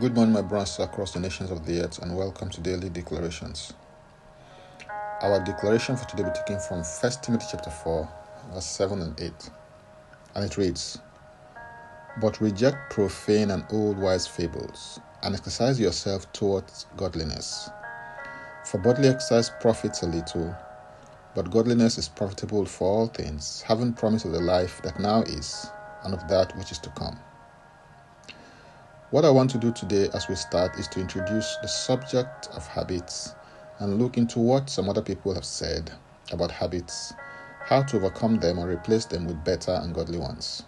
Good 0.00 0.14
morning, 0.14 0.32
my 0.32 0.40
brothers 0.40 0.78
across 0.78 1.12
the 1.12 1.20
nations 1.20 1.50
of 1.50 1.66
the 1.66 1.82
earth, 1.82 1.98
and 1.98 2.16
welcome 2.16 2.48
to 2.48 2.60
Daily 2.62 2.88
Declarations. 2.88 3.74
Our 5.20 5.44
declaration 5.44 5.94
for 5.94 6.06
today 6.06 6.22
will 6.22 6.30
be 6.30 6.38
taken 6.38 6.58
from 6.58 6.78
1 6.78 7.12
Timothy 7.20 7.44
chapter 7.50 7.68
4, 7.68 8.08
verse 8.54 8.64
7 8.64 9.02
and 9.02 9.20
8. 9.20 9.50
And 10.36 10.44
it 10.46 10.56
reads, 10.56 11.00
But 12.18 12.40
reject 12.40 12.90
profane 12.90 13.50
and 13.50 13.62
old 13.70 13.98
wise 13.98 14.26
fables, 14.26 15.00
and 15.22 15.34
exercise 15.34 15.78
yourself 15.78 16.32
towards 16.32 16.86
godliness. 16.96 17.68
For 18.64 18.78
bodily 18.78 19.08
exercise 19.08 19.50
profits 19.60 20.02
a 20.02 20.06
little, 20.06 20.56
but 21.34 21.50
godliness 21.50 21.98
is 21.98 22.08
profitable 22.08 22.64
for 22.64 22.88
all 22.88 23.06
things, 23.08 23.60
having 23.60 23.92
promise 23.92 24.24
of 24.24 24.32
the 24.32 24.40
life 24.40 24.80
that 24.80 24.98
now 24.98 25.20
is, 25.24 25.66
and 26.04 26.14
of 26.14 26.26
that 26.28 26.56
which 26.56 26.72
is 26.72 26.78
to 26.78 26.90
come. 26.96 27.20
What 29.10 29.24
I 29.24 29.30
want 29.30 29.50
to 29.50 29.58
do 29.58 29.72
today 29.72 30.08
as 30.14 30.28
we 30.28 30.36
start 30.36 30.78
is 30.78 30.86
to 30.86 31.00
introduce 31.00 31.56
the 31.62 31.66
subject 31.66 32.48
of 32.52 32.64
habits 32.68 33.34
and 33.80 33.98
look 33.98 34.16
into 34.16 34.38
what 34.38 34.70
some 34.70 34.88
other 34.88 35.02
people 35.02 35.34
have 35.34 35.44
said 35.44 35.90
about 36.30 36.52
habits, 36.52 37.12
how 37.64 37.82
to 37.82 37.96
overcome 37.96 38.38
them 38.38 38.60
or 38.60 38.68
replace 38.68 39.06
them 39.06 39.26
with 39.26 39.44
better 39.44 39.72
and 39.72 39.96
godly 39.96 40.16
ones. 40.18 40.62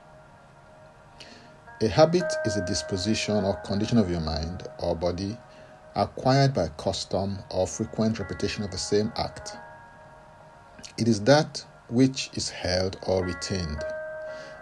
A 1.83 1.87
habit 1.87 2.25
is 2.45 2.57
a 2.57 2.67
disposition 2.67 3.45
or 3.45 3.55
condition 3.59 3.97
of 3.97 4.11
your 4.11 4.21
mind 4.21 4.67
or 4.81 4.97
body 4.97 5.39
acquired 5.95 6.53
by 6.53 6.67
custom 6.79 7.39
or 7.49 7.69
frequent 7.69 8.19
repetition 8.19 8.65
of 8.65 8.73
the 8.73 8.77
same 8.77 9.13
act. 9.19 9.57
It 10.99 11.07
is 11.07 11.21
that 11.23 11.65
which 11.89 12.31
is 12.35 12.51
held 12.51 12.99
or 13.07 13.25
retained, 13.25 13.85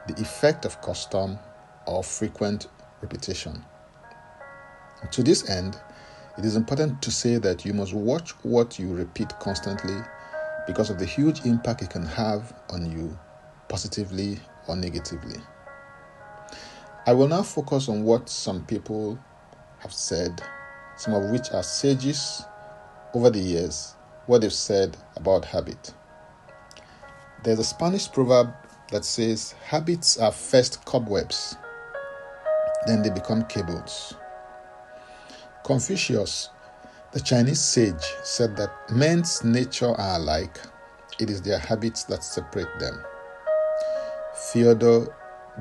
the 0.07 0.21
effect 0.21 0.66
of 0.66 0.83
custom 0.83 1.38
or 1.87 2.05
frequent 2.05 2.66
repetition. 3.01 3.65
To 5.12 5.23
this 5.23 5.48
end, 5.48 5.80
it 6.38 6.45
is 6.45 6.56
important 6.56 7.02
to 7.02 7.10
say 7.10 7.38
that 7.38 7.65
you 7.65 7.73
must 7.73 7.95
watch 7.95 8.30
what 8.45 8.79
you 8.79 8.95
repeat 8.95 9.29
constantly 9.40 9.96
because 10.66 10.90
of 10.90 10.98
the 10.98 11.07
huge 11.07 11.45
impact 11.45 11.82
it 11.82 11.90
can 11.90 12.04
have 12.04 12.54
on 12.68 12.90
you, 12.90 13.18
positively 13.68 14.38
or 14.68 14.76
negatively. 14.76 15.40
I 17.07 17.12
will 17.15 17.29
now 17.29 17.42
focus 17.42 17.88
on 17.88 18.04
what 18.04 18.29
some 18.29 18.65
people 18.66 19.18
have 19.79 19.92
said, 19.92 20.42
some 20.96 21.14
of 21.14 21.30
which 21.30 21.51
are 21.51 21.62
sages 21.62 22.45
over 23.14 23.30
the 23.30 23.40
years, 23.40 23.96
what 24.26 24.42
they've 24.42 24.52
said 24.52 24.96
about 25.16 25.45
habit. 25.45 25.92
There's 27.42 27.59
a 27.59 27.64
Spanish 27.64 28.12
proverb 28.12 28.52
that 28.92 29.04
says, 29.04 29.52
Habits 29.64 30.18
are 30.18 30.30
first 30.30 30.85
cobwebs, 30.85 31.57
then 32.87 33.02
they 33.02 33.10
become 33.10 33.45
cables. 33.46 34.14
Confucius, 35.71 36.49
the 37.13 37.21
Chinese 37.21 37.60
sage, 37.60 38.04
said 38.24 38.57
that 38.57 38.73
men's 38.90 39.45
nature 39.45 39.93
are 39.93 40.16
alike, 40.16 40.59
it 41.21 41.30
is 41.30 41.40
their 41.43 41.60
habits 41.60 42.02
that 42.02 42.24
separate 42.24 42.80
them. 42.80 43.04
Fyodor 44.35 45.07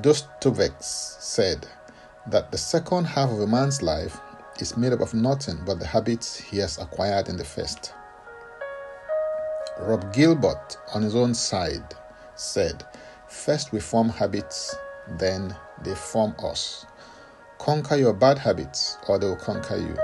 Dostoevsky 0.00 0.74
said 0.80 1.64
that 2.26 2.50
the 2.50 2.58
second 2.58 3.04
half 3.04 3.30
of 3.30 3.38
a 3.38 3.46
man's 3.46 3.82
life 3.82 4.20
is 4.58 4.76
made 4.76 4.92
up 4.92 4.98
of 4.98 5.14
nothing 5.14 5.60
but 5.64 5.78
the 5.78 5.86
habits 5.86 6.36
he 6.36 6.58
has 6.58 6.76
acquired 6.78 7.28
in 7.28 7.36
the 7.36 7.44
first. 7.44 7.94
Rob 9.78 10.12
Gilbert, 10.12 10.76
on 10.92 11.02
his 11.02 11.14
own 11.14 11.34
side, 11.34 11.94
said, 12.34 12.84
First 13.28 13.70
we 13.70 13.78
form 13.78 14.08
habits, 14.08 14.74
then 15.20 15.54
they 15.84 15.94
form 15.94 16.34
us. 16.42 16.84
Conquer 17.60 17.96
your 17.96 18.14
bad 18.14 18.38
habits, 18.38 18.96
or 19.06 19.18
they 19.18 19.26
will 19.26 19.36
conquer 19.36 19.76
you. 19.76 19.94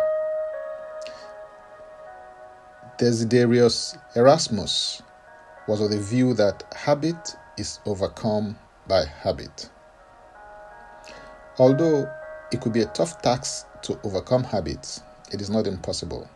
Desiderius 2.98 3.96
Erasmus 4.14 5.00
was 5.66 5.80
of 5.80 5.90
the 5.90 5.98
view 5.98 6.34
that 6.34 6.62
habit 6.76 7.34
is 7.56 7.80
overcome 7.86 8.58
by 8.86 9.06
habit. 9.06 9.70
Although 11.58 12.06
it 12.52 12.60
could 12.60 12.74
be 12.74 12.82
a 12.82 12.86
tough 12.86 13.22
task 13.22 13.66
to 13.82 13.98
overcome 14.04 14.44
habits, 14.44 15.00
it 15.32 15.40
is 15.40 15.48
not 15.48 15.66
impossible. 15.66 16.28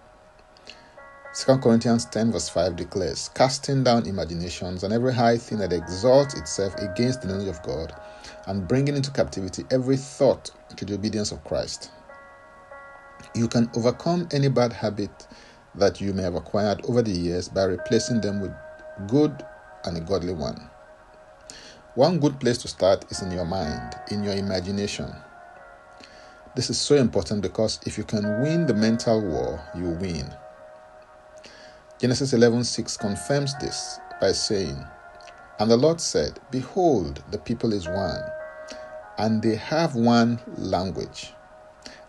2 1.34 1.58
Corinthians 1.58 2.06
10 2.06 2.32
verse 2.32 2.48
5 2.48 2.76
declares, 2.76 3.28
Casting 3.34 3.84
down 3.84 4.06
imaginations 4.06 4.84
and 4.84 4.92
every 4.92 5.12
high 5.12 5.36
thing 5.36 5.58
that 5.58 5.74
exalts 5.74 6.32
itself 6.32 6.74
against 6.76 7.20
the 7.20 7.28
knowledge 7.28 7.48
of 7.48 7.62
God, 7.62 7.92
and 8.46 8.66
bringing 8.66 8.96
into 8.96 9.10
captivity 9.10 9.64
every 9.70 9.96
thought 9.96 10.50
to 10.76 10.84
the 10.84 10.94
obedience 10.94 11.32
of 11.32 11.44
Christ. 11.44 11.90
You 13.34 13.48
can 13.48 13.70
overcome 13.74 14.28
any 14.32 14.48
bad 14.48 14.72
habit 14.72 15.26
that 15.74 16.00
you 16.00 16.12
may 16.12 16.22
have 16.22 16.34
acquired 16.34 16.84
over 16.86 17.02
the 17.02 17.10
years 17.10 17.48
by 17.48 17.64
replacing 17.64 18.20
them 18.20 18.40
with 18.40 18.52
good 19.08 19.44
and 19.84 19.96
a 19.96 20.00
godly 20.00 20.34
one. 20.34 20.70
One 21.94 22.18
good 22.18 22.38
place 22.40 22.58
to 22.58 22.68
start 22.68 23.04
is 23.10 23.22
in 23.22 23.30
your 23.30 23.44
mind, 23.44 23.94
in 24.10 24.22
your 24.22 24.34
imagination. 24.34 25.12
This 26.56 26.70
is 26.70 26.80
so 26.80 26.96
important 26.96 27.42
because 27.42 27.78
if 27.86 27.96
you 27.96 28.04
can 28.04 28.40
win 28.42 28.66
the 28.66 28.74
mental 28.74 29.20
war, 29.20 29.62
you 29.76 29.90
win. 29.90 30.32
Genesis 32.00 32.32
11:6 32.32 32.98
confirms 32.98 33.54
this 33.58 34.00
by 34.20 34.32
saying, 34.32 34.84
And 35.60 35.70
the 35.70 35.76
Lord 35.76 36.00
said, 36.00 36.40
Behold, 36.50 37.22
the 37.30 37.36
people 37.38 37.74
is 37.74 37.86
one, 37.86 38.22
and 39.18 39.42
they 39.42 39.56
have 39.56 39.94
one 39.94 40.40
language. 40.56 41.34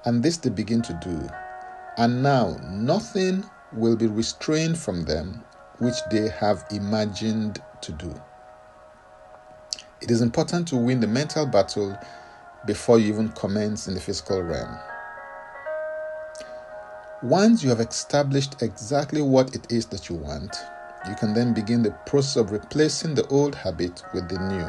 And 0.06 0.23
this 0.23 0.38
they 0.38 0.50
begin 0.50 0.81
to 0.84 0.97
do. 1.03 1.29
And 1.97 2.23
now 2.23 2.56
nothing 2.63 3.44
will 3.73 3.97
be 3.97 4.07
restrained 4.07 4.78
from 4.78 5.03
them 5.03 5.44
which 5.79 5.97
they 6.09 6.29
have 6.29 6.63
imagined 6.72 7.61
to 7.81 7.91
do. 7.91 8.16
It 10.00 10.11
is 10.11 10.22
important 10.22 10.69
to 10.69 10.78
win 10.78 11.01
the 11.01 11.07
mental 11.07 11.45
battle 11.45 12.00
before 12.66 13.00
you 13.00 13.09
even 13.13 13.29
commence 13.34 13.90
in 13.90 13.95
the 13.95 14.00
physical 14.00 14.41
realm. 14.41 14.78
Once 17.22 17.63
you 17.63 17.69
have 17.69 17.81
established 17.81 18.61
exactly 18.61 19.22
what 19.22 19.53
it 19.53 19.69
is 19.69 19.88
that 19.88 20.07
you 20.07 20.16
want, 20.16 20.56
you 21.07 21.16
can 21.16 21.34
then 21.34 21.53
begin 21.53 21.81
the 21.81 21.91
process 22.06 22.38
of 22.38 22.51
replacing 22.51 23.16
the 23.16 23.25
old 23.28 23.56
habit 23.56 24.03
with 24.13 24.29
the 24.29 24.39
new. 24.39 24.67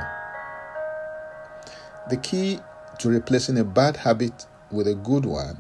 The 2.09 2.17
key 2.17 2.59
to 2.99 3.09
replacing 3.09 3.59
a 3.59 3.65
bad 3.65 3.97
habit 3.97 4.47
with 4.71 4.89
a 4.89 4.95
good 4.95 5.25
one 5.25 5.59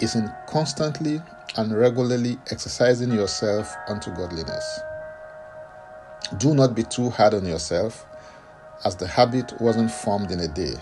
is 0.00 0.14
in 0.14 0.32
constantly 0.46 1.20
and 1.56 1.76
regularly 1.76 2.38
exercising 2.50 3.12
yourself 3.12 3.74
unto 3.88 4.14
godliness. 4.14 4.80
Do 6.38 6.54
not 6.54 6.74
be 6.74 6.82
too 6.82 7.10
hard 7.10 7.34
on 7.34 7.46
yourself, 7.46 8.06
as 8.84 8.96
the 8.96 9.06
habit 9.06 9.52
wasn't 9.60 9.90
formed 9.90 10.30
in 10.30 10.40
a 10.40 10.48
day. 10.48 10.74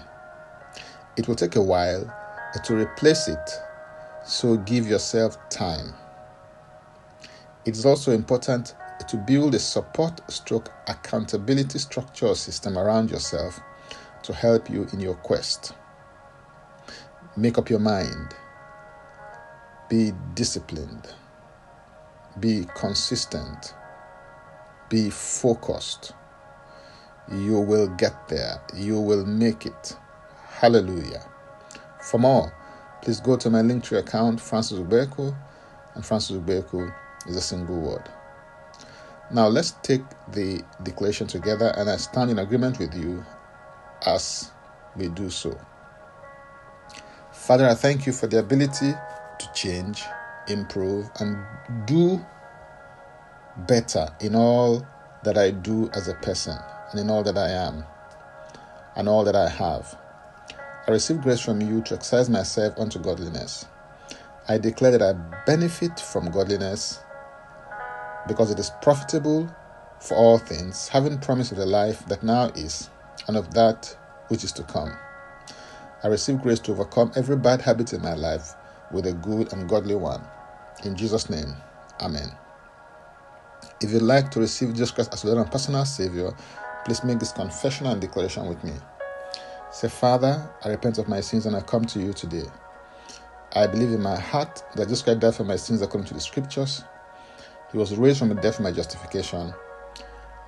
It 1.17 1.29
will 1.29 1.37
take 1.37 1.57
a 1.57 1.63
while 1.63 2.13
to 2.65 2.77
replace 2.77 3.29
it 3.29 3.51
so 4.25 4.57
give 4.57 4.87
yourself 4.87 5.37
time. 5.51 5.95
It 7.65 7.77
is 7.77 7.87
also 7.87 8.13
important 8.13 8.75
to 9.09 9.17
build 9.17 9.55
a 9.55 9.59
support 9.59 10.21
stroke 10.31 10.71
accountability 10.89 11.79
structure 11.79 12.35
system 12.35 12.79
around 12.79 13.11
yourself 13.11 13.61
to 14.23 14.33
help 14.33 14.71
you 14.71 14.87
in 14.93 15.01
your 15.01 15.15
quest. 15.15 15.75
Make 17.37 17.59
up 17.59 17.69
your 17.69 17.81
mind. 17.81 18.35
Be 19.89 20.13
disciplined. 20.35 21.09
Be 22.41 22.67
consistent. 22.75 23.75
Be 24.89 25.11
focused. 25.11 26.13
You 27.31 27.61
will 27.61 27.89
get 27.89 28.29
there. 28.29 28.61
You 28.75 29.01
will 29.01 29.27
make 29.27 29.67
it. 29.67 29.97
Hallelujah. 30.49 31.25
For 32.01 32.19
more, 32.19 32.53
please 33.03 33.21
go 33.21 33.37
to 33.37 33.51
my 33.51 33.61
Linktree 33.61 33.99
account, 33.99 34.41
Francis 34.41 34.79
Ubeku, 34.79 35.35
and 35.95 36.05
Francis 36.05 36.37
Ubeku 36.37 36.95
is 37.27 37.37
a 37.37 37.41
single 37.41 37.81
word. 37.81 38.09
Now 39.31 39.49
let's 39.49 39.73
take 39.83 40.03
the 40.33 40.63
declaration 40.83 41.27
together, 41.27 41.73
and 41.77 41.89
I 41.89 41.97
stand 41.97 42.31
in 42.31 42.39
agreement 42.39 42.79
with 42.79 42.95
you 42.95 43.25
as 44.07 44.51
we 44.97 45.09
do 45.09 45.31
so. 45.31 45.59
Father, 47.33 47.67
I 47.67 47.75
thank 47.75 48.07
you 48.07 48.13
for 48.13 48.27
the 48.27 48.39
ability 48.39 48.93
to 48.93 49.53
change, 49.55 50.03
improve, 50.49 51.11
and 51.21 51.39
do 51.87 52.25
better 53.67 54.09
in 54.21 54.35
all 54.35 54.87
that 55.25 55.39
I 55.39 55.51
do 55.51 55.91
as 55.95 56.09
a 56.09 56.15
person, 56.15 56.57
and 56.91 57.01
in 57.01 57.11
all 57.11 57.23
that 57.23 57.39
I 57.39 57.51
am, 57.51 57.85
and 58.97 59.09
all 59.09 59.25
that 59.25 59.37
I 59.37 59.49
have. 59.49 59.99
I 60.87 60.91
receive 60.91 61.23
grace 61.23 61.41
from 61.41 61.63
you 61.63 61.81
to 61.83 61.95
exercise 61.95 62.29
myself 62.29 62.79
unto 62.79 62.99
godliness. 62.99 63.65
I 64.49 64.59
declare 64.59 64.99
that 64.99 65.03
I 65.03 65.15
benefit 65.47 65.99
from 65.99 66.31
godliness 66.31 67.01
because 68.29 68.51
it 68.51 68.59
is 68.59 68.71
profitable 68.83 69.55
for 70.01 70.17
all 70.17 70.39
things, 70.39 70.89
having 70.89 71.19
promise 71.19 71.51
of 71.53 71.59
the 71.59 71.67
life 71.67 72.07
that 72.07 72.23
now 72.23 72.47
is, 72.49 72.91
and 73.27 73.37
of 73.37 73.53
that 73.55 73.97
which 74.29 74.45
is 74.45 74.53
to 74.53 74.63
come. 74.65 74.93
I 76.03 76.09
receive 76.09 76.43
grace 76.43 76.61
to 76.61 76.73
overcome 76.73 77.13
every 77.17 77.37
bad 77.37 77.63
habit 77.63 77.93
in 77.93 78.03
my 78.03 78.15
life 78.15 78.55
with 78.93 79.07
a 79.07 79.13
good 79.13 79.53
and 79.53 79.69
godly 79.69 79.95
one. 79.95 80.23
In 80.85 80.97
Jesus' 80.97 81.31
name, 81.31 81.55
Amen. 82.01 82.31
If 83.81 83.91
you'd 83.91 84.03
like 84.03 84.31
to 84.33 84.41
receive 84.41 84.71
Jesus 84.73 84.91
Christ 84.91 85.13
as 85.13 85.25
your 85.25 85.43
personal 85.45 85.85
Savior, 85.85 86.35
please 86.85 87.05
make 87.05 87.19
this 87.19 87.33
confession 87.33 87.87
and 87.87 88.01
declaration 88.01 88.47
with 88.47 88.63
me. 88.65 88.73
Say, 89.71 89.89
Father, 89.89 90.49
I 90.65 90.69
repent 90.69 90.99
of 90.99 91.09
my 91.09 91.21
sins 91.21 91.47
and 91.47 91.57
I 91.57 91.61
come 91.61 91.85
to 91.87 92.01
you 92.01 92.13
today. 92.13 92.45
I 93.55 93.67
believe 93.67 93.93
in 93.93 94.03
my 94.03 94.19
heart 94.19 94.63
that 94.75 94.85
Jesus 94.85 95.03
Christ 95.03 95.21
died 95.21 95.35
for 95.35 95.45
my 95.45 95.57
sins 95.57 95.83
according 95.83 96.09
to 96.09 96.15
the 96.15 96.21
scriptures. 96.21 96.83
He 97.75 97.79
was 97.79 97.97
raised 97.97 98.21
from 98.21 98.29
the 98.29 98.37
dead 98.37 98.55
for 98.55 98.63
my 98.63 98.71
justification. 98.71 99.53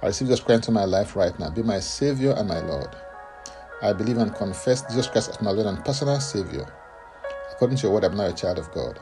I 0.00 0.06
receive 0.06 0.28
Jesus 0.28 0.38
Christ 0.38 0.58
into 0.58 0.70
my 0.70 0.84
life 0.84 1.17
right 1.17 1.37
now. 1.40 1.50
Be 1.50 1.61
my 1.61 1.81
Savior 1.81 2.31
and 2.31 2.46
my 2.46 2.61
Lord. 2.61 2.94
I 3.82 3.93
believe 3.93 4.19
and 4.19 4.32
confess 4.32 4.82
Jesus 4.82 5.08
Christ 5.08 5.31
as 5.31 5.43
my 5.43 5.50
Lord 5.50 5.67
and 5.67 5.84
personal 5.84 6.20
Savior. 6.20 6.73
According 7.50 7.78
to 7.78 7.82
your 7.82 7.94
word, 7.94 8.05
I'm 8.05 8.17
now 8.17 8.26
a 8.26 8.32
child 8.32 8.61
of 8.61 8.70
God. 8.70 9.00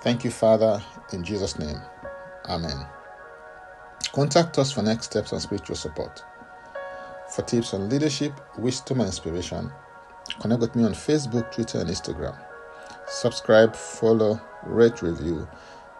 Thank 0.00 0.22
you, 0.22 0.30
Father, 0.30 0.80
in 1.12 1.24
Jesus' 1.24 1.58
name. 1.58 1.80
Amen. 2.48 2.86
Contact 4.12 4.56
us 4.60 4.70
for 4.70 4.82
next 4.82 5.06
steps 5.06 5.32
and 5.32 5.42
spiritual 5.42 5.74
support. 5.74 6.22
For 7.34 7.42
tips 7.42 7.74
on 7.74 7.90
leadership, 7.90 8.32
wisdom, 8.58 9.00
and 9.00 9.08
inspiration, 9.08 9.72
connect 10.38 10.60
with 10.60 10.76
me 10.76 10.84
on 10.84 10.92
Facebook, 10.92 11.50
Twitter, 11.50 11.80
and 11.80 11.90
Instagram. 11.90 12.38
Subscribe, 13.08 13.74
follow, 13.74 14.40
rate, 14.62 15.02
review, 15.02 15.48